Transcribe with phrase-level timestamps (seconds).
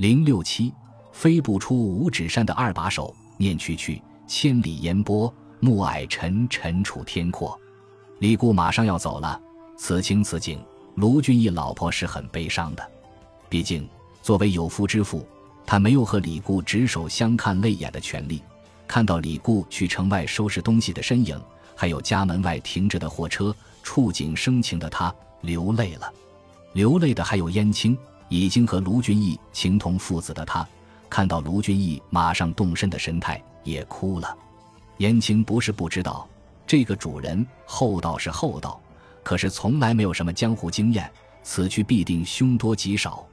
[0.00, 0.72] 零六七，
[1.12, 5.30] 飞不出五指山的二把手，念去去，千里烟波，
[5.60, 7.60] 暮霭沉沉楚天阔。
[8.18, 9.38] 李固马上要走了，
[9.76, 10.58] 此情此景，
[10.94, 12.90] 卢俊义老婆是很悲伤的。
[13.50, 13.86] 毕竟
[14.22, 15.28] 作为有夫之妇，
[15.66, 18.42] 她没有和李固执手相看泪眼的权利。
[18.88, 21.38] 看到李固去城外收拾东西的身影，
[21.76, 26.10] 还有家门外停着的货车，触景生情的他流泪了。
[26.72, 27.94] 流泪的还有燕青，
[28.30, 30.66] 已经和卢俊义情同父子的他，
[31.10, 34.38] 看到卢俊义马上动身的神态，也哭了。
[34.98, 36.26] 燕青不是不知道，
[36.66, 38.80] 这个主人厚道是厚道，
[39.22, 41.10] 可是从来没有什么江湖经验，
[41.42, 43.26] 此去必定凶多吉少。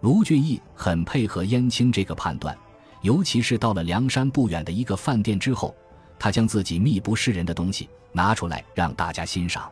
[0.00, 2.54] 卢俊义很配合燕青这个判断。
[3.02, 5.74] 尤其是到了梁山不远的一个饭店之后，
[6.20, 9.68] 他将自己秘不示人的东西拿出来让大家欣赏。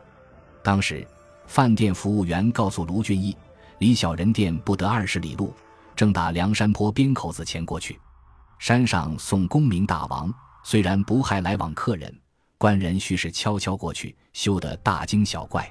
[0.61, 1.07] 当时，
[1.47, 3.35] 饭店服务员告诉卢俊义，
[3.81, 5.51] 离小人店不得二十里路，
[5.95, 7.99] 正打梁山坡边口子前过去。
[8.59, 10.31] 山上送功名大王，
[10.63, 12.15] 虽然不害来往客人，
[12.59, 15.67] 官人须是悄悄过去，休得大惊小怪。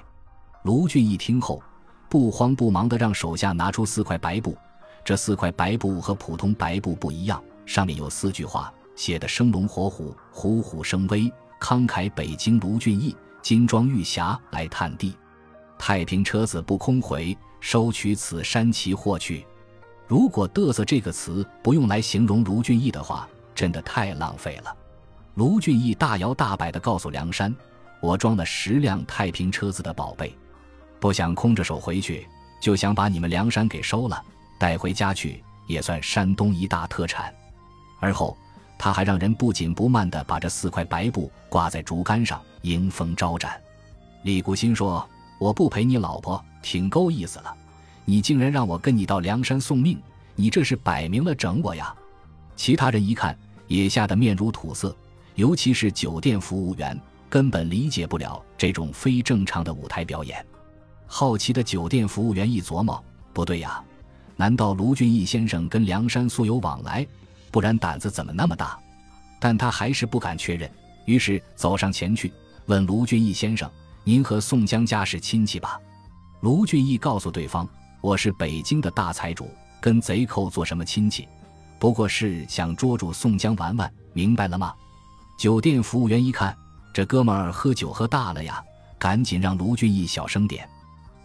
[0.63, 1.63] 卢俊义听后，
[2.09, 4.57] 不慌不忙地让手下拿出四块白布，
[5.05, 7.41] 这四块白布和普通白布不一样。
[7.65, 15.15] 上面有四句话，写的生龙活虎，虎虎生威，慷慨北京卢俊义，金装玉匣来探地，
[15.79, 19.45] 太平车子不空回，收取此山奇货去。
[20.05, 24.75] 如果嘚瑟这个词不用来形容卢俊义的话，真的太浪费了。
[25.35, 27.55] 卢俊义大摇大摆地告诉梁山
[28.01, 30.35] ：“我装了十辆太平车子的宝贝，
[30.99, 32.27] 不想空着手回去，
[32.61, 34.21] 就想把你们梁山给收了，
[34.59, 37.33] 带回家去，也算山东一大特产。”
[38.01, 38.35] 而后，
[38.77, 43.61] 他还让人不紧不慢地把这四块白布挂在竹竿上，迎风招展。
[44.23, 45.07] 李固心说
[45.41, 47.51] ：“我不陪你老婆，挺够意思了。
[48.05, 49.99] 你竟然让我跟你到梁山送命，
[50.35, 51.91] 你这是摆明了整我呀！”
[52.55, 53.35] 其他人一看，
[53.67, 54.95] 也吓得面如土色，
[55.33, 56.95] 尤其是酒店服务员，
[57.27, 60.45] 根本理解不了这种非正常的舞台表演。
[61.07, 63.83] 好奇的酒店服务员一琢磨：“不对呀，
[64.35, 67.03] 难道卢俊义先生跟梁山素有往来？”
[67.49, 68.79] 不然胆子怎么那么大？
[69.39, 70.69] 但他还是不敢确认，
[71.05, 72.31] 于是走上前去
[72.67, 73.67] 问卢俊义先生
[74.03, 75.79] ：“您和宋江家是亲戚吧？”
[76.41, 77.67] 卢俊义告诉对方
[78.01, 81.27] ：“我是北京的大财主，跟贼寇做什么亲戚？
[81.79, 84.73] 不过是想捉住宋江玩玩，明白了吗？”
[85.37, 86.55] 酒店服务员一看，
[86.93, 88.63] 这哥们儿喝酒喝大了呀，
[88.97, 90.67] 赶紧让卢俊义小声点：“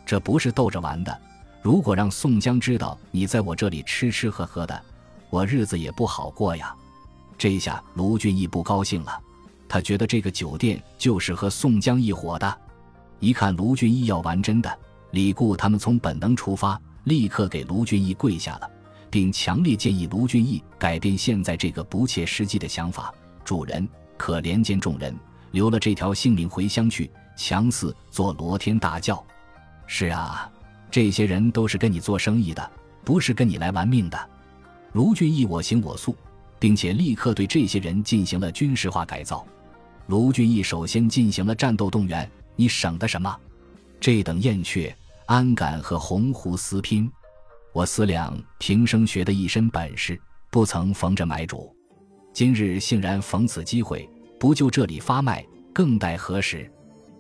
[0.05, 1.21] 这不是逗着玩的，
[1.63, 4.83] 如果让宋江知道你在我这里吃吃喝喝的。”
[5.29, 6.75] 我日子也不好过呀，
[7.37, 9.21] 这下卢俊义不高兴了，
[9.69, 12.59] 他觉得这个酒店就是和宋江一伙的。
[13.19, 14.79] 一看卢俊义要玩真的，
[15.13, 18.71] 李固他们从本能出发，立刻给卢俊义跪下了，
[19.11, 23.13] 并强烈建议卢俊义改变现在这个不切实际的想法。
[23.45, 25.17] 主人可怜见众人，
[25.53, 29.25] 留了这条性命回乡去，强似做罗天大教。
[29.87, 30.51] 是啊，
[30.91, 32.71] 这些人都是跟你做生意的，
[33.05, 34.31] 不是跟你来玩命的。
[34.93, 36.17] 卢俊义我行我素，
[36.59, 39.47] 并且立刻对这些人进行了军事化改造。
[40.09, 43.39] 卢俊义首先进行了战斗动员，你省得什么？
[44.01, 44.95] 这等燕雀
[45.27, 47.11] 安敢和鸿鹄私拼？
[47.73, 50.19] 我思量平生学的一身本事，
[50.51, 51.75] 不曾逢着买主，
[52.33, 54.09] 今日竟然逢此机会，
[54.41, 56.71] 不就这里发卖，更待何时？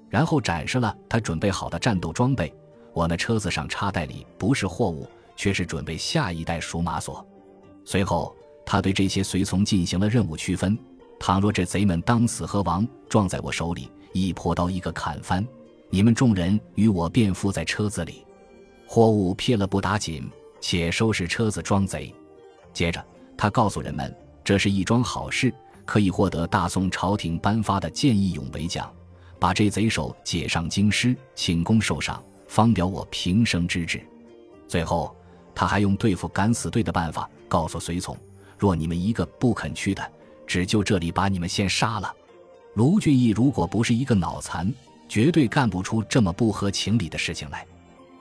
[0.08, 2.52] 然后展示了他准备好的战斗装备。
[2.94, 7.26] 我那车子上插袋里不是货物，却是准备下一代属马索。
[7.84, 10.78] 随后，他对这些随从进行了任务区分：
[11.20, 15.46] 倘若这贼们当死和亡，撞在我手里，一破刀一个砍翻，
[15.90, 18.24] 你们众人与我便伏在车子里；
[18.86, 20.28] 货物撇了不打紧，
[20.60, 22.14] 且收拾车子装贼。
[22.72, 23.04] 接着，
[23.36, 25.52] 他告诉人们，这是一桩好事，
[25.84, 28.92] 可以获得大宋朝廷颁发的见义勇为奖，
[29.38, 34.00] 把这贼首解上京师，请功受赏，方表我平生之志。
[34.68, 35.14] 最后，
[35.54, 37.28] 他还用对付敢死队的办法。
[37.48, 38.16] 告诉随从，
[38.58, 40.02] 若你们一个不肯去的，
[40.48, 42.12] 只就这里把你们先杀了。
[42.76, 44.70] 卢俊义如果不是一个脑残，
[45.08, 47.64] 绝对干不出这么不合情理的事情来。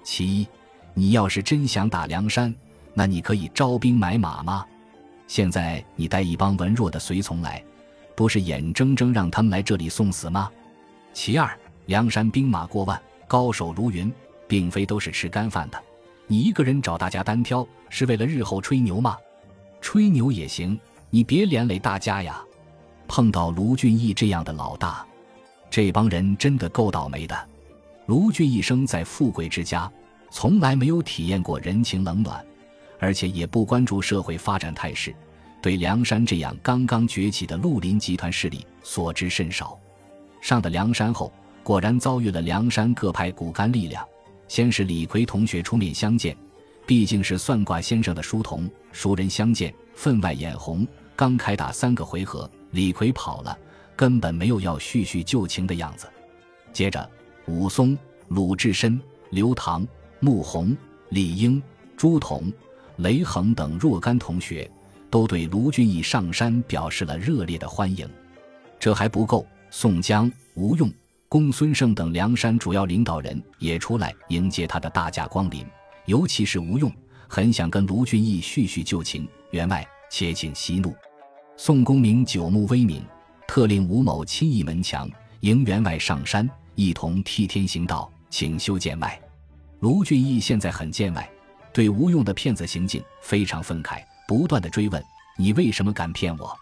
[0.02, 0.48] 其一，
[0.94, 2.56] 你要是真想打梁山，
[2.94, 4.66] 那你可以招兵买马吗？
[5.28, 7.62] 现在你带一帮文弱的随从来，
[8.16, 10.50] 不是眼睁睁让他们来这里送死吗？
[11.12, 11.52] 其二，
[11.88, 12.98] 梁山兵马过万，
[13.28, 14.10] 高手如云，
[14.48, 15.78] 并非都是吃干饭的。
[16.28, 19.18] 你一个人找大家单挑，是为了日后吹牛吗？
[19.81, 20.80] 吹牛也行，
[21.10, 22.42] 你别连累大家呀。
[23.07, 25.06] 碰到卢俊义这样的老大，
[25.69, 27.50] 这帮人真的够倒霉的。
[28.07, 29.92] 卢俊义生在富贵之家，
[30.30, 32.46] 从来没有体验过人情冷暖，
[33.00, 35.16] 而且也不关注社会发展态势，
[35.62, 39.78] 对梁山这样刚刚崛起的绿林集团势力所知甚少。
[40.42, 44.06] 上的梁山后，果然遭遇了梁山各派骨干力量。
[44.48, 46.38] 先是李逵同学出面相见，
[46.86, 50.88] 毕竟是算卦先生的书童，熟人相见，分外眼红。
[51.16, 53.57] 刚开打三个回合，李逵跑了，
[53.95, 56.12] 根本没有要叙叙旧情的样子。
[56.74, 57.10] 接着，
[57.48, 59.00] 武松、鲁智深、
[59.30, 59.88] 刘唐、
[60.19, 60.75] 穆弘、
[61.07, 61.63] 李应、
[61.95, 62.51] 朱仝、
[62.98, 64.69] 雷横等若干同学，
[65.10, 68.06] 都对卢俊义上山表示了热烈的欢迎。
[68.78, 69.48] 这还不够。
[69.71, 70.92] 宋江、吴用、
[71.30, 75.66] 公孙胜等梁山主要领导人也出来迎接他的大驾光临，
[76.07, 76.92] 尤其是吴用，
[77.28, 79.25] 很想跟卢俊义叙叙旧情。
[79.51, 80.94] 员外，且请息怒。
[81.57, 83.02] 宋公明久慕威名，
[83.48, 85.10] 特令吴某亲诣门墙
[85.40, 89.18] 迎员外上山，一同替天行道，请修见外。
[89.80, 91.28] 卢俊义现在很见外，
[91.74, 95.02] 对吴用的骗子行径非常愤慨，不断的追问
[95.40, 96.54] ：“你为什么敢骗我？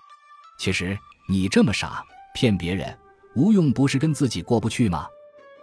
[0.59, 0.95] 其实
[1.27, 2.03] 你这么傻，
[2.35, 2.95] 骗别人。”
[3.35, 5.07] 吴用不是跟自己过不去吗？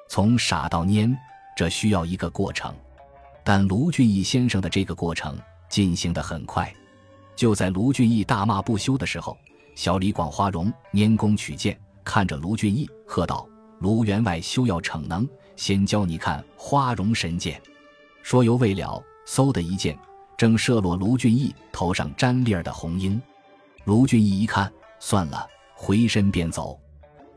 [0.08, 1.16] 从傻到蔫，
[1.56, 2.74] 这需要一个过程。
[3.44, 5.38] 但卢俊义先生的这个过程
[5.68, 6.74] 进行的很快。
[7.40, 9.34] 就在卢俊义大骂不休的时候，
[9.74, 13.48] 小李广花荣拈弓取箭，看着卢俊义，喝道
[13.80, 15.26] ：“卢员外休要逞能，
[15.56, 17.58] 先教你看花荣神箭。”
[18.22, 19.98] 说犹未了，嗖的一箭，
[20.36, 23.18] 正射落卢俊义头上粘粒儿的红缨。
[23.84, 26.78] 卢俊义一看，算了，回身便走。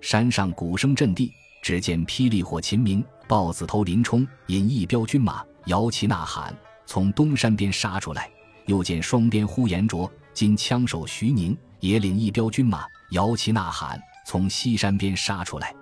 [0.01, 6.53] 山上鼓声震地，只见霹雳火秦明、豹子头林冲引一彪军马，摇旗呐喊，
[6.85, 8.29] 从东山边杀出来。
[8.65, 15.75] 又见双边呼延灼、金枪手徐宁也领一彪军马，摇旗呐喊，从西山边杀出来。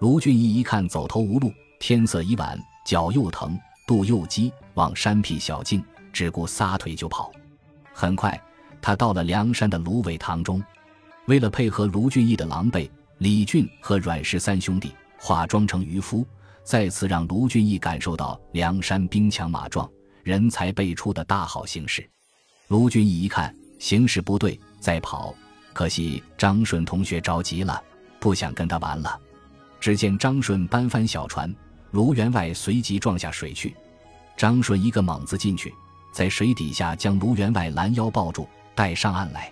[0.00, 7.32] 卢俊义一看走投无路，天色已晚，脚又疼，肚又饥，往山僻小径，只顾撒腿就跑。
[7.92, 8.40] 很快，
[8.80, 10.62] 他到了梁山的芦苇塘中，
[11.26, 12.88] 为了配合卢俊义的狼狈。
[13.18, 16.24] 李俊和阮氏三兄弟化妆成渔夫，
[16.62, 19.90] 再次让卢俊义感受到梁山兵强马壮、
[20.22, 22.08] 人才辈出的大好形势。
[22.68, 25.34] 卢俊义一看形势不对，再跑，
[25.72, 27.82] 可惜张顺同学着急了，
[28.20, 29.18] 不想跟他玩了。
[29.80, 31.52] 只见张顺搬翻小船，
[31.92, 33.74] 卢员外随即撞下水去。
[34.36, 35.72] 张顺一个猛子进去，
[36.12, 39.50] 在水底下将卢员外拦腰抱住，带上岸来。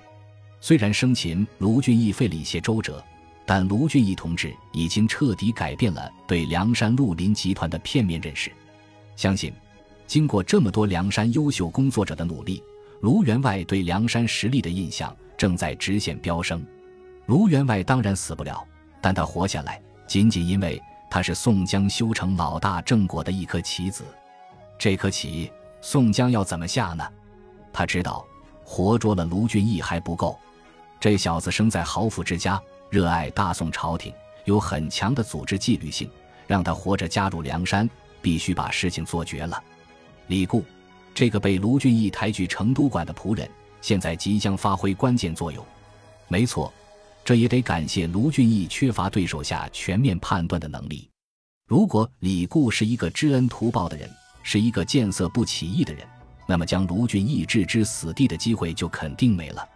[0.60, 3.02] 虽然生擒卢俊义费了一些周折。
[3.48, 8.50] 但卢俊义同志已经彻底改变了对梁山绿林集团的片面认识。
[9.14, 9.52] 相信，
[10.04, 12.60] 经过这么多梁山优秀工作者的努力，
[13.00, 16.64] 卢员外对梁山实力的印象正在直线飙升。
[17.26, 18.66] 卢员外当然死不了，
[19.00, 24.04] 但他活下来，仅仅因为他是宋江修成老大郑国的一颗棋子。
[24.78, 25.50] 这颗棋，
[25.80, 27.06] 宋江要怎么下呢？
[27.72, 28.24] 他知道，
[28.64, 30.38] 活捉了卢俊义还不够。
[30.98, 32.60] 这小子生在豪富之家。
[32.88, 34.14] 热爱大宋朝廷，
[34.44, 36.08] 有很强的组织纪律性，
[36.46, 37.90] 让他活着加入梁山，
[38.22, 39.60] 必须把事情做绝了。
[40.28, 40.64] 李固，
[41.16, 43.48] 这个被卢俊义抬举成都馆的仆人，
[43.80, 45.64] 现在即将发挥关键作用。
[46.28, 46.70] 没错，
[47.24, 51.08] 这也得感谢卢俊义缺乏对手下全面判断的能力。
[51.66, 54.10] 如果李固是一个知恩图报的人，
[54.42, 56.06] 是一个见色不起意的人，
[56.46, 59.66] 那么将卢俊义置之死地的机会就肯定没了。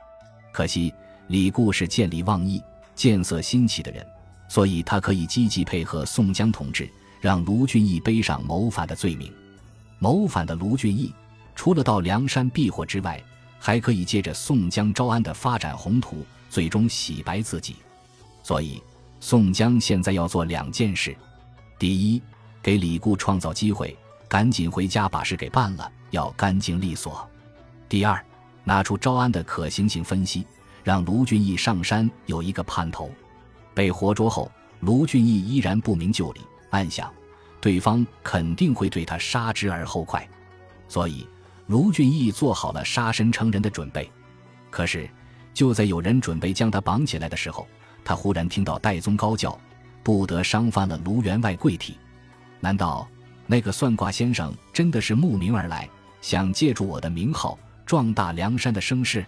[0.52, 0.92] 可惜
[1.28, 2.62] 李固是见利忘义。
[2.94, 4.06] 见色心起的人，
[4.46, 6.86] 所以他可以积极配合宋江同志，
[7.18, 9.32] 让卢俊义背上谋反的罪名。
[9.98, 11.10] 谋反的卢俊义，
[11.60, 13.22] 除了到梁山避祸之外，
[13.58, 17.76] 还可以借着宋江招安的发展宏图，最终洗白自己。
[18.42, 18.82] 所以，
[19.20, 21.14] 宋江现在要做两件事：
[21.78, 22.22] 第一，
[22.62, 23.94] 给李固创造机会，
[24.26, 27.12] 赶紧回家把事给办了，要干净利索；
[27.90, 28.24] 第二，
[28.64, 30.46] 拿出招安的可行性分析。
[30.82, 33.10] 让卢俊义上山有一个盼头，
[33.74, 34.50] 被活捉后，
[34.80, 36.40] 卢俊义依然不明就里，
[36.70, 37.12] 暗想，
[37.60, 40.26] 对方肯定会对他杀之而后快，
[40.88, 41.28] 所以
[41.70, 44.10] 卢俊义做好了杀身成仁的准备。
[44.70, 45.08] 可是，
[45.54, 47.64] 就在有人准备将他绑起来的时候，
[48.04, 49.56] 他忽然听到戴宗高叫
[50.02, 51.96] ：“不得伤犯了卢员外贵体！”
[52.58, 53.08] 难道
[53.46, 55.88] 那个算卦先生真的是慕名而来，
[56.20, 59.24] 想借助我的名号壮大梁山的声势？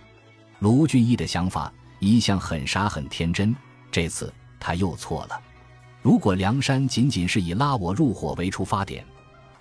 [0.59, 3.55] 卢俊义的想法一向很傻很天真，
[3.93, 5.41] 这次他又错了。
[6.03, 9.05] 如果梁山仅仅是以拉我入伙为出发点，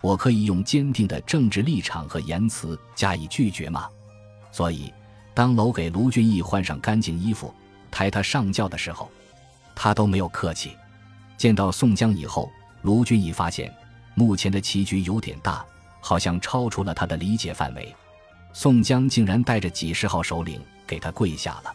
[0.01, 3.88] 我可以用坚定的政治立场和言辞加以拒绝吗？
[4.51, 4.91] 所以，
[5.34, 7.53] 当楼给卢俊义换上干净衣服，
[7.89, 9.10] 抬他上轿的时候，
[9.75, 10.72] 他都没有客气。
[11.38, 13.74] 见到宋江以后，卢俊义发现
[14.15, 15.65] 目前的棋局有点大，
[16.01, 17.96] 好像超出了他的理解范围。
[18.53, 21.74] 宋江竟然带着几十号首领给他跪下了。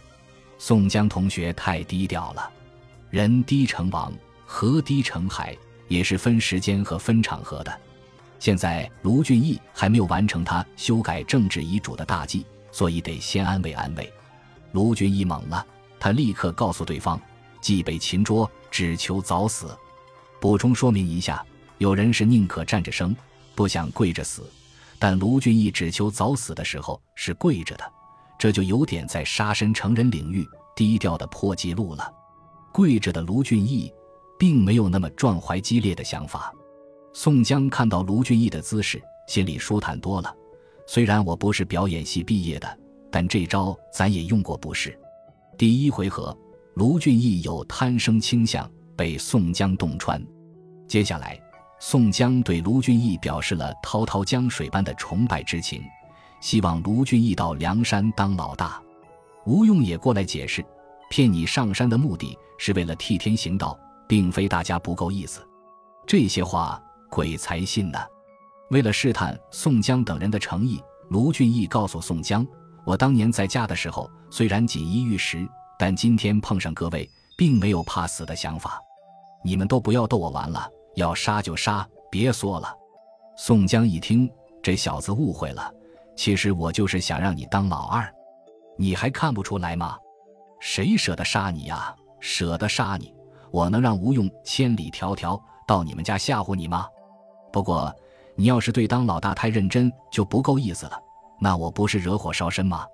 [0.59, 2.50] 宋江同学太低调了，
[3.09, 4.12] 人低成王，
[4.45, 5.56] 河低成海，
[5.88, 7.80] 也是分时间和分场合的。
[8.38, 14.12] 现在卢俊义还没有完成他修改政治遗嘱的大计，所以得先安慰安慰。
[14.73, 15.66] 卢俊义懵了，
[15.99, 17.21] 他立刻告诉对方
[17.61, 19.76] ：“既被擒捉，只求早死。”
[20.40, 21.45] 补充说明一下，
[21.78, 23.16] 有人是宁可站着生，
[23.55, 24.49] 不想跪着死，
[24.99, 27.93] 但卢俊义只求早死的时候是跪着的。
[28.38, 32.12] 这就有点在杀身成人领域低调的破纪录了。
[32.71, 33.90] 跪着的卢俊义，
[34.38, 36.52] 并没有那么壮怀激烈的想法。
[37.18, 40.37] 宋江看到卢俊义的姿势，心里舒坦多了。
[40.87, 42.78] 虽然我不是表演系毕业的，
[43.11, 44.94] 但这招咱也用过不是？
[45.56, 46.37] 第一回合，
[46.75, 50.23] 卢俊义有贪生倾向，被宋江洞穿。
[50.87, 51.40] 接下来，
[51.80, 55.82] 宋江对卢俊义表示了滔滔江水般的崇拜之情。
[56.42, 58.78] 希望卢俊义到梁山当老大，
[59.46, 60.62] 吴用也过来解释，
[61.08, 63.75] 骗你上山的目的是为了替天行道，
[64.06, 65.40] 并非大家不够意思。
[66.06, 67.98] 这些话鬼才信呢。
[68.70, 72.46] 为了试探宋江等人的诚意，卢俊义告诉宋江
[72.84, 75.46] ：“我当年在家的时候，虽然锦衣玉食，
[75.78, 78.80] 但今天碰上各位，并没有怕死的想法。
[79.44, 82.75] 你们都不要逗我玩了，要杀就杀，别缩了。”
[83.38, 84.28] 宋江一听，
[84.62, 85.72] 这小子误会了。
[86.16, 88.10] 其实我就是想让你当老二，
[88.76, 89.96] 你还看不出来吗？
[90.58, 91.94] 谁舍得杀你呀？
[92.18, 93.14] 舍得杀你，
[93.52, 96.88] 我能让吴用千里迢迢到你们家吓唬你吗？
[97.56, 97.90] 不过
[98.34, 101.02] 你要是对当老大太认真，就不够意思了。
[101.40, 102.84] 那我不是惹火烧身吗？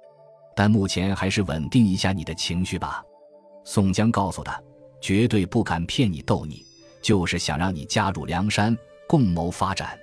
[0.55, 3.03] 但目前还是稳定一下你的情绪吧。
[3.65, 4.63] 宋江告诉他，
[5.01, 6.65] 绝对不敢骗你逗你，
[7.03, 8.79] 就是想让你加入梁山，
[9.09, 9.99] 共谋发展。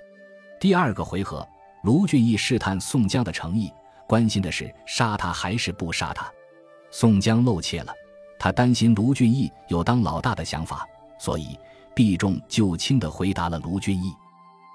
[0.60, 1.48] 第二个回合。
[1.84, 3.72] 卢俊义试探宋江的诚意，
[4.06, 6.30] 关心的是杀他还是不杀他。
[6.90, 7.94] 宋江露怯了，
[8.38, 10.86] 他担心卢俊义有当老大的想法，
[11.18, 11.58] 所以
[11.94, 14.12] 避重就轻地回答了卢俊义。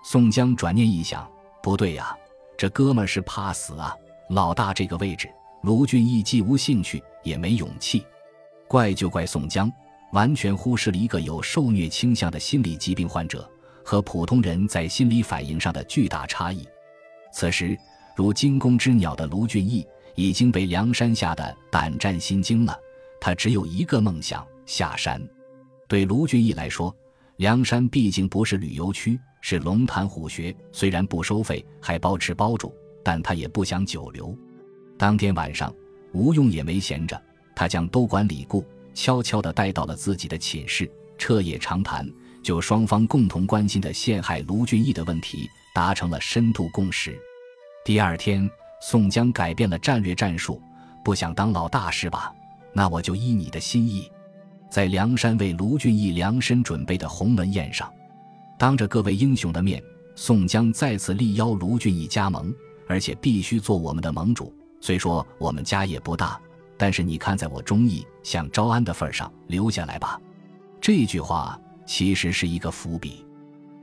[0.07, 1.27] 宋江转念一想，
[1.63, 2.15] 不对呀，
[2.55, 3.91] 这哥们是怕死啊！
[4.29, 5.27] 老大这个位置，
[5.63, 8.05] 卢俊义既无兴趣，也没勇气。
[8.67, 9.69] 怪就怪宋江，
[10.11, 13.49] 完全忽视了一个有受虐倾向的心理疾病患者
[13.83, 16.67] 和普通人在心理反应上的巨大差异。
[17.33, 17.75] 此时，
[18.15, 19.83] 如惊弓之鸟的卢俊义
[20.13, 22.77] 已经被梁山吓得胆战心惊了。
[23.19, 25.19] 他只有一个梦想：下山。
[25.87, 26.95] 对卢俊义来说，
[27.37, 30.51] 梁山毕竟不是旅游区，是龙潭虎穴。
[30.71, 32.73] 虽然不收费，还包吃包住，
[33.03, 34.35] 但他也不想久留。
[34.97, 35.71] 当天晚上，
[36.13, 37.21] 吴用也没闲着，
[37.55, 42.11] 他将都管李固悄悄地带到了自己的寝室，彻夜长谈，
[42.41, 45.47] 就双方共同关心的陷害卢俊义的问题。
[45.75, 47.15] 达成了深度共识。
[47.83, 48.49] 第二天，
[48.81, 50.59] 宋江改变了战略战术，
[51.03, 52.33] 不想当老大是吧？
[52.73, 54.09] 那我就依你的心意，
[54.71, 57.93] 在梁山为卢俊义量身准备的鸿门宴上，
[58.57, 59.83] 当着各位英雄的面，
[60.15, 62.53] 宋江再次力邀卢俊义加盟，
[62.87, 64.53] 而且必须做我们的盟主。
[64.79, 66.39] 虽说我们家也不大，
[66.77, 70.19] 但是你看在我忠义想招安的份上，留下来吧。
[70.79, 73.25] 这句话其实是一个伏笔，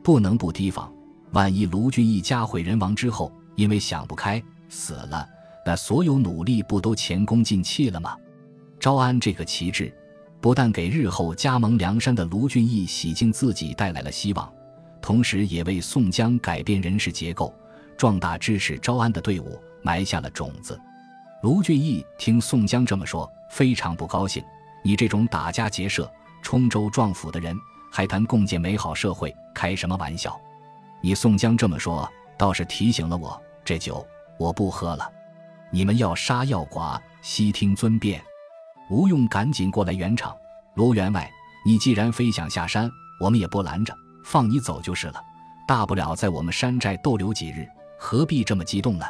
[0.02, 0.92] 不能不提防。
[1.32, 5.28] 万一卢俊义家毁人亡之后，因为想不开死了，
[5.66, 8.16] 那所有努力不都前功尽弃了吗？
[8.78, 9.92] 招安这个旗帜，
[10.40, 14.52] 不但给日后加盟梁山的卢俊义洗净自己带来了希望，
[15.02, 17.52] 同时也为宋江改变人事结构、
[17.98, 20.80] 壮大支持招安的队伍埋下了种子。
[21.42, 24.42] 卢俊义听宋江这么说，非常不高兴
[24.84, 27.54] ：“你这种打家劫舍、冲州撞府的人，
[27.90, 30.40] 还谈共建美好社会，开什么玩笑？”
[31.02, 34.06] 你宋江这么说，倒是提醒了我，这酒
[34.38, 35.10] 我不喝了。
[35.72, 38.22] 你们要杀要剐，悉听尊便。
[38.88, 40.32] 吴用赶紧过来圆场。
[40.74, 41.28] 卢员外，
[41.66, 42.88] 你既然非想下山，
[43.20, 43.92] 我们也不拦着，
[44.24, 45.22] 放你走就是了。
[45.66, 49.06] 大不了在我们山寨逗留几日，何必这么激动呢？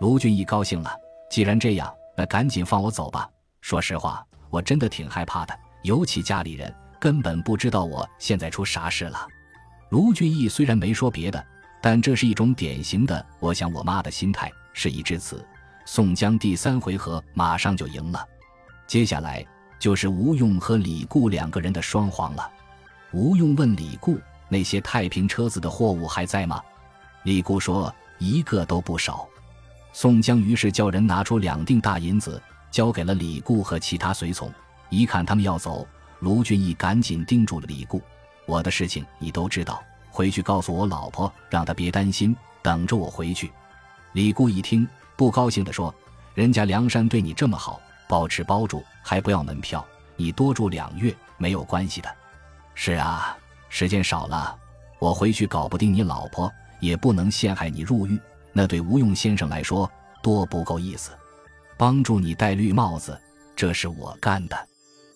[0.00, 0.94] 卢俊义高兴了，
[1.30, 3.28] 既然这样，那赶紧放我走吧。
[3.60, 9.26] 说实话，我真的挺害怕的，尤其家里人根本不知道我现在出啥事了。
[9.88, 11.44] 卢俊义虽然没说别的，
[11.80, 14.50] 但这是一种典型的“我想我妈”的心态。
[14.74, 15.44] 事已至此，
[15.86, 18.24] 宋江第三回合马上就赢了。
[18.86, 19.44] 接下来
[19.78, 22.48] 就是吴用和李固两个人的双簧了。
[23.12, 26.62] 吴用问李固：“那些太平车子的货物还在吗？”
[27.24, 29.28] 李固说：“一个都不少。”
[29.92, 32.40] 宋江于是叫人拿出两锭大银子，
[32.70, 34.52] 交给了李固和其他随从。
[34.90, 35.86] 一看他们要走，
[36.20, 38.00] 卢俊义赶紧叮嘱了李固。
[38.46, 43.50] 我的事情你都知道，回去告诉我老婆，让她别担心，等着我回去。
[44.12, 45.94] 李固一听，不高兴地说
[46.34, 49.84] ：“人家梁山对你这么好，包吃包住，还不要门票，
[50.16, 52.08] 你多住两月没有关系的。”
[52.74, 53.36] 是啊，
[53.68, 54.56] 时间少了，
[54.98, 58.20] 我回去搞不定你老婆，也不能陷害你入狱，
[58.52, 59.90] 那对吴用先生来说
[60.22, 61.10] 多不够意思。
[61.76, 63.16] 帮助你戴绿帽子，
[63.54, 64.56] 这是我干的；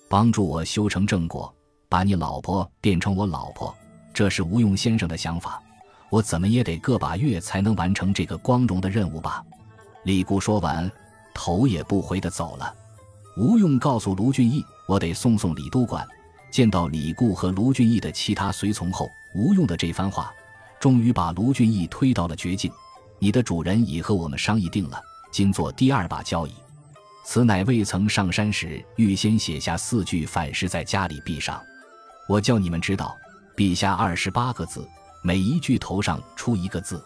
[0.08, 1.52] 帮助我修成正果，
[1.88, 3.74] 把你老婆变成我老婆，
[4.14, 5.60] 这是吴用先生的想法。
[6.08, 9.42] 我怎么也得个把月才能完成这个光荣的任务吧？
[10.04, 10.88] 李固说完，
[11.34, 12.72] 头也不回的走了。
[13.36, 16.06] 吴用告诉卢俊义：“我得送送李都管。”
[16.52, 20.30] 见到李固和卢俊义的其他随从后，吴用的这番话，
[20.78, 22.70] 终于把卢俊义推到了绝境。
[23.18, 26.52] 你的主人已和我们商议定了，今做第二把交椅。
[27.24, 31.58] 此乃未曾上山时预先写下四句反诗在家里壁上。
[32.28, 33.16] 我叫你们知道，
[33.56, 34.86] 陛下二十八个字。
[35.24, 37.02] 每一句头上出一个字，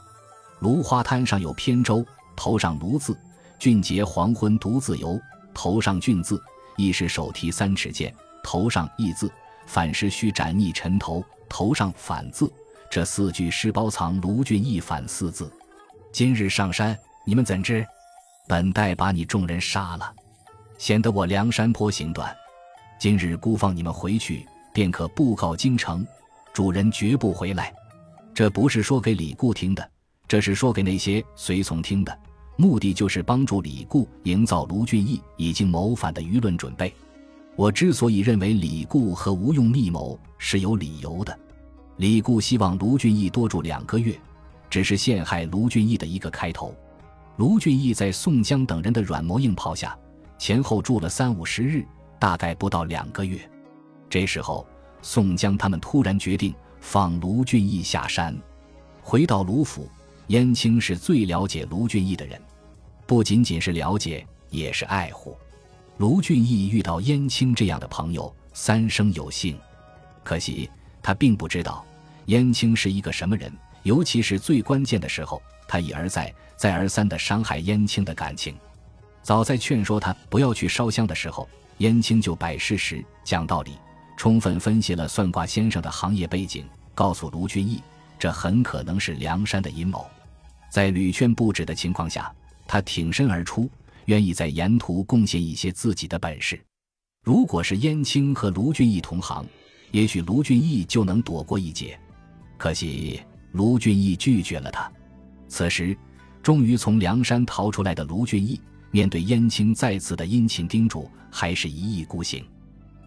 [0.59, 3.13] 芦花滩上有扁舟，头上芦字；
[3.61, 5.21] 俊杰黄昏独自游，
[5.55, 6.35] 头上俊字；
[6.77, 8.13] 亦是手提三尺剑，
[8.47, 9.27] 头上义字；
[9.67, 12.51] 反诗须斩逆尘头，头上反字。
[12.89, 15.53] 这四句诗包藏卢俊义反四字。
[16.13, 17.85] 今日上山，你们怎知？
[18.47, 20.15] 本待把你众人杀了，
[20.79, 22.35] 显得我梁山坡行短。
[23.01, 26.07] 今日孤放你们回去，便可布告京城，
[26.55, 27.75] 主人绝不回来。
[28.33, 29.91] 这不是说给李固听的，
[30.29, 32.17] 这是说给那些随从听的，
[32.57, 36.95] 目的就是帮助李固营造卢俊义已经谋反的舆论准备。
[37.57, 41.37] 我之所以认为李固和吴用密谋是有理由的，
[41.97, 44.15] 李固希望卢俊义多住两个月，
[44.69, 46.75] 只是陷害卢俊义的一个开头。
[47.37, 49.99] 卢俊义在宋江等人的软磨硬泡下，
[50.39, 51.85] 前后住了三五十日，
[52.19, 53.39] 大概不到两个月。
[54.09, 54.67] 这时候，
[55.01, 56.55] 宋江他们突然决定。
[56.79, 58.37] 放卢俊义下山，
[59.03, 59.89] 回到卢府。
[60.29, 62.41] 燕青是最了解卢俊义的人，
[63.07, 65.37] 不仅仅是了解，也是爱护。
[65.99, 69.59] 卢俊义遇到燕青这样的朋友，三生有幸。
[70.23, 70.69] 可惜
[71.03, 71.83] 他并不知道
[72.27, 73.51] 燕青是一个什么人，
[73.83, 78.55] 尤其是最关键的时候，他一而再、再而三地伤害燕青的感情。
[79.23, 83.73] 早在劝说他不要去烧香的时候，燕青就摆事实、讲道理。
[84.19, 87.83] 充分分析了算卦先生的行业背景，告诉卢俊义，
[88.19, 90.07] 这很可能是梁山的阴谋。
[90.71, 92.31] 在屡劝不止的情况下，
[92.67, 93.71] 他挺身而出，
[94.07, 96.61] 愿意在沿途贡献一些自己的本事。
[97.23, 99.47] 如果是燕青和卢俊义同行，
[99.93, 101.99] 也许卢俊义就能躲过一劫。
[102.57, 103.21] 可惜
[103.53, 104.91] 卢俊义拒绝了他。
[105.49, 105.97] 此时，
[106.43, 112.45] 终于从梁山逃出来的卢俊义，面对燕青再次的殷勤叮嘱，还是一意孤行。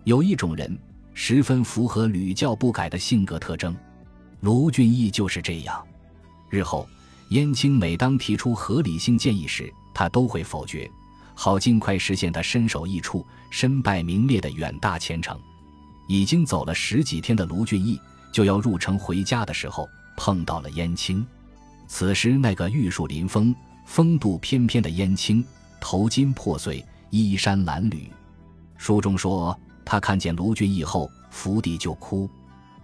[0.04, 0.80] 有一种人。
[1.22, 3.76] 十分符合屡教不改的性格特征，
[4.40, 5.86] 卢俊义就是这样。
[6.50, 6.88] 日后，
[7.32, 10.90] 燕青每当提出合理性建议时，他都会否决，
[11.36, 15.38] 好尽快实现他身首异处、身败名裂的远大前程。
[16.08, 18.00] 已经走了十几天的卢俊义，
[18.32, 21.28] 就要入城回家的时候，碰到了燕青。
[21.86, 23.54] 此时，那个玉树临风、
[23.86, 25.44] 风度翩翩的燕青，
[25.82, 28.08] 头巾破碎，衣衫褴褛。
[28.78, 29.54] 书中说。
[29.84, 32.30] 他看见卢俊义后，伏地就哭。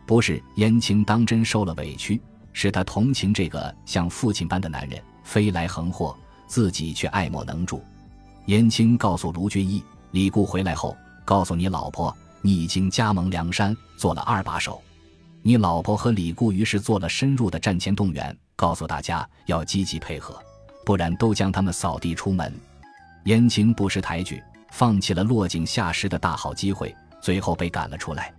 [0.06, 2.19] 不是燕青当真受了委屈，
[2.51, 7.84] 是他同情这个像父亲般的男人，飞来横祸，自己却爱莫能助。
[8.45, 14.81] 燕青告诉卢俊义：“李固回来后，告诉你老婆，你已经加盟梁山，做了二把手。”
[15.41, 20.39] 你老婆和李固于是做了深入的战前动员，告诉大家要积极配合，
[20.86, 22.53] 不然都将他们扫地出门。
[23.25, 24.41] 燕青不识抬举。
[24.71, 28.34] 放弃了落井下石的大好机会，最后被赶了出来。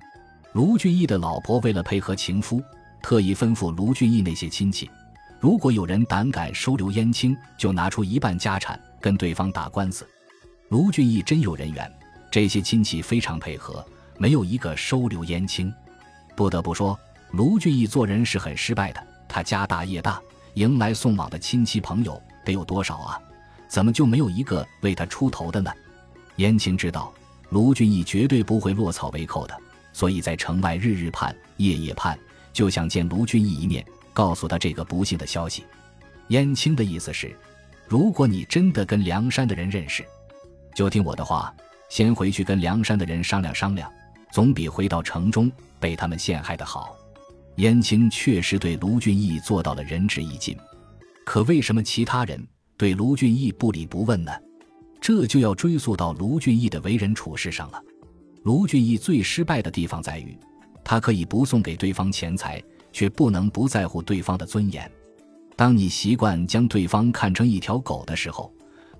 [0.53, 2.62] 卢俊义的老婆为了配合情夫，
[3.03, 4.90] 特意吩咐卢俊义那些亲戚，
[5.38, 10.09] 如果有人胆敢收留燕青，就拿出一半家产跟对方打官司。
[10.68, 11.92] 卢俊义真有人缘，
[12.31, 13.85] 这些亲戚非常配合，
[14.18, 15.72] 没有一个收留燕青。
[16.35, 16.99] 不得不说，
[17.33, 19.07] 卢俊义做人是很失败的。
[19.29, 20.20] 他家大业大，
[20.55, 23.20] 迎来送往的亲戚朋友得有多少啊？
[23.68, 25.70] 怎么就没有一个为他出头的呢？
[26.37, 27.12] 燕青知道
[27.51, 29.57] 卢俊义绝对不会落草为寇的，
[29.92, 32.18] 所以在城外日日盼、夜夜盼，
[32.53, 33.85] 就想见卢俊义一面，
[34.16, 35.62] 告诉他这个不幸的消息。
[36.29, 37.37] 燕青的意思是，
[37.87, 40.02] 如果你真的跟梁山的人认识，
[40.74, 41.55] 就听我的话，
[41.90, 43.92] 先回去跟梁山的人商量商量，
[44.33, 46.96] 总比回到城中被他们陷害的好。
[47.57, 50.57] 燕青确实对卢俊义做到了仁至义尽，
[51.26, 52.42] 可为什么其他人
[52.79, 54.33] 对卢俊义不理不问呢？
[54.98, 57.83] 这就要追溯到卢俊义的为人处事上了。
[58.44, 60.37] 卢俊义最失败的地方在于，
[60.83, 62.62] 他可以不送给对方钱财，
[62.96, 64.90] 却不能不在乎对方的尊严。
[65.54, 68.50] 当你习惯将对方看成一条狗的时候，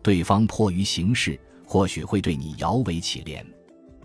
[0.03, 3.43] 对方迫于形势，或许会对你摇尾乞怜。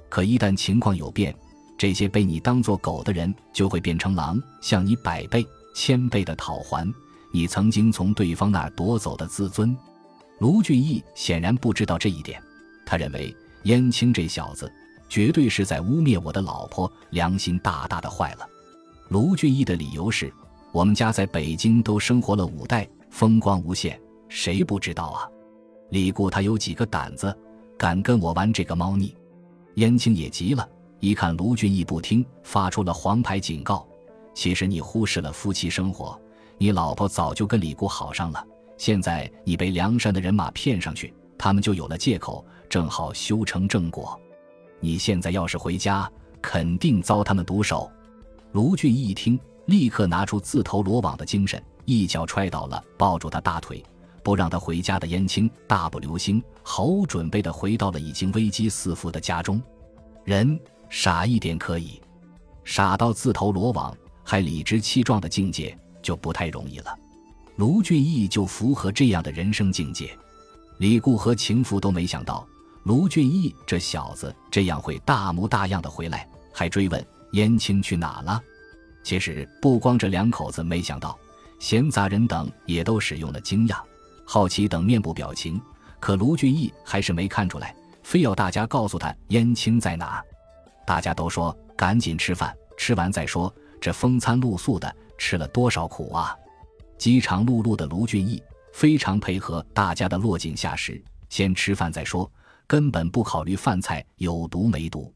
[0.07, 1.35] 可一旦情况有变，
[1.77, 6.89] 这些被你当作狗的人就会变成狼，向你百倍、千倍的讨还
[7.33, 9.75] 你曾经从对方那儿夺走的自尊。
[10.39, 12.41] 卢俊义显然不知道这一点，
[12.85, 14.71] 他认为燕青这小子
[15.09, 18.47] 绝对是在污蔑我的老婆，良心大大的坏了。
[19.11, 20.33] 卢俊义的理由是：
[20.71, 25.27] 我们家在北京都生活了五代，风光无限，谁不知道啊？
[25.89, 27.37] 李固他有几个胆子，
[27.77, 29.13] 敢跟我玩这个猫腻？
[29.75, 30.65] 燕青也急了，
[31.01, 33.85] 一看卢俊义不听，发出了黄牌警告。
[34.33, 36.17] 其实你忽视了夫妻生活，
[36.57, 38.41] 你老婆早就跟李固好上了。
[38.77, 44.17] 现在你被梁山的人马骗上去，他们就有了借口，正好修成正果。
[44.79, 46.09] 你现在要是回家，
[46.41, 47.91] 肯定遭他们毒手。
[48.53, 53.83] 卢俊义一听，立刻拿出自投罗网的精神，一脚踹倒了抱住他大腿。
[54.23, 59.59] 不让他回家的燕青大步流星，毫无准备地回到了已经危机四伏的家中。
[60.25, 60.59] 人
[60.89, 61.99] 傻一点可以，
[62.63, 66.95] 傻到自投罗网还理直气壮的境界就不太容易了。
[67.55, 70.15] 卢俊义就符合这样的人生境界。
[70.77, 72.47] 李固和情妇都没想到
[72.83, 78.41] 卢俊义这小子这样会大模大样的回来，还追问燕青去哪了。
[79.03, 81.17] 其实不光这两口子没想到，
[81.59, 83.77] 闲杂人等也都使用了惊讶。
[84.25, 85.59] 好奇等面部表情，
[85.99, 90.23] 可卢俊义还是没看出来，非要大家告诉他燕青在哪。
[90.85, 93.53] 大家都说赶紧吃饭，吃完再说。
[93.79, 96.35] 这风餐露宿的吃了多少苦啊！
[96.99, 98.39] 饥肠辘辘的卢俊义
[98.73, 102.31] 非常配合大家的落井下石，先吃饭再说，
[102.67, 105.11] 根本不考虑饭菜有毒没毒。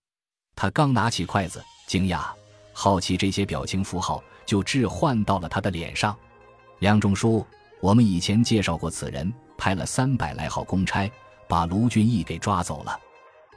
[0.56, 2.26] 他刚拿起筷子，惊讶、
[2.74, 6.16] 好奇这些表情符号就置换到了他的脸上。
[6.80, 7.46] 梁中书。
[7.82, 11.12] 我们以前介绍过此人，派了三百来号公差，
[11.48, 13.00] 把卢俊义给抓走了。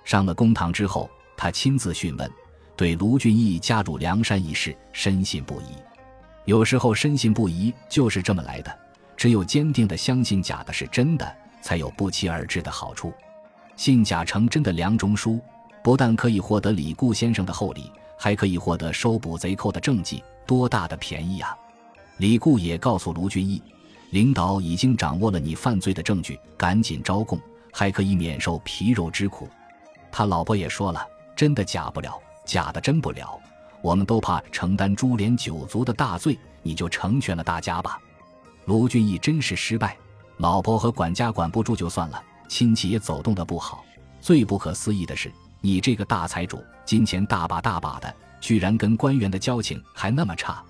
[0.05, 2.31] 上了公堂之后，他亲自讯问，
[2.77, 5.67] 对卢俊义加入梁山一事深信不疑。
[6.45, 8.79] 有时候深信不疑就是这么来的，
[9.17, 13.15] 只有坚定的相信假的是真的，才有不期而至的好处。
[13.77, 15.41] 信假成真的梁中书，
[15.83, 21.57] 不但可以获得李固先生的厚礼，还可以获得收捕贼寇的政绩，多大的便宜啊！
[22.19, 23.63] 李固也告诉卢俊义。
[24.11, 27.39] 领导已经掌握了你犯罪的证据，赶紧招供，
[27.71, 29.47] 还可以免受皮肉之苦。
[30.11, 33.39] 他老婆也说了，真的假不了，假的真不了。
[33.83, 38.01] 我们都怕承担株连九族的大罪，你就成全了大家吧。
[38.65, 39.95] 卢俊义真是失败，
[40.39, 43.85] 老婆和管家管不住就算了，亲戚也走动的不好。
[44.21, 50.63] 最不可思议的是，你这个大财主，金钱大把大把的，居然跟官员的交情还那么差。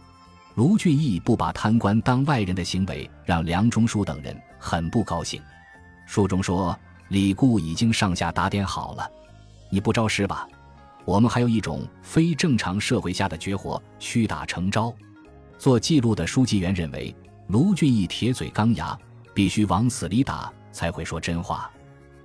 [0.55, 5.41] 卢俊义不把贪官当外人的行为，让梁中书等人很不高兴。
[6.07, 6.77] 书中说，
[7.09, 9.09] 李固已经上下打点好了，
[9.71, 10.49] 你不招师吧？
[11.05, 14.93] 我们还有一种非正常社会下的绝活——屈打成招。
[15.59, 17.15] 做记录的书记员认为，
[17.49, 18.99] 卢俊义铁嘴钢牙，
[19.35, 21.71] 必须往死里打才会说真话。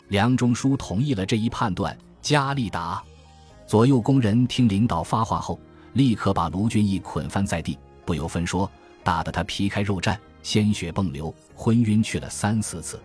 [0.08, 3.03] 梁中书同意了这一判断，加力打。
[3.67, 5.59] 左右工人听领导发话后，
[5.93, 7.77] 立刻把卢俊义捆翻在地。
[8.05, 8.69] 不由分说，
[9.03, 12.99] 打得他皮开肉绽，鲜血迸流，昏晕去了三四次。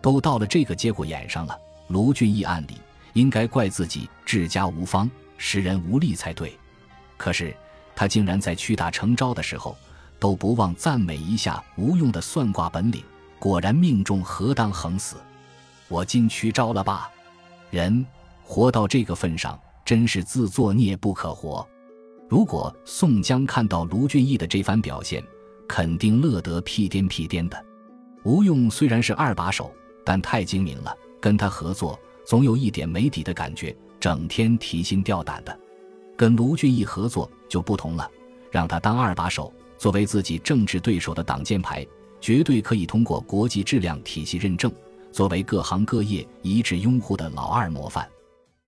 [0.00, 1.56] 都到了这个节骨眼上了，
[1.88, 2.78] 卢俊义按理
[3.12, 6.58] 应该怪自己治家无方，识人无力才对。
[7.16, 7.54] 可是
[7.94, 9.76] 他竟然在屈打成招的时候，
[10.18, 13.02] 都不忘赞美一下吴用的算卦本领。
[13.38, 15.16] 果然命中，何当横死？
[15.88, 17.10] 我进屈招了吧？
[17.70, 18.04] 人
[18.52, 21.66] 活到这个份上，真是自作孽不可活。
[22.28, 25.24] 如果宋江看到卢俊义的这番表现，
[25.66, 27.64] 肯定乐得屁颠屁颠的。
[28.24, 29.72] 吴用虽然是二把手，
[30.04, 35.58] 但太精明了，跟他合作总有一点没底的感觉，整天提心吊胆的。
[36.14, 38.06] 跟卢俊义合作就不同了，
[38.50, 41.86] 让他当二把手，作为自己政治对手的挡箭牌，
[42.20, 44.70] 绝对可以通过国际质量体系认证，
[45.10, 48.06] 作为各行各业一致拥护的老二模范。